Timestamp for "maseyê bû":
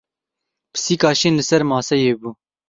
1.71-2.29